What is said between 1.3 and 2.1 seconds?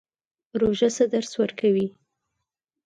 ورکوي؟